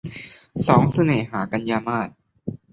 [0.67, 2.09] สองเสน่หา- กันยามาส